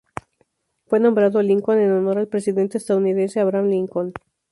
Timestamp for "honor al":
1.91-2.27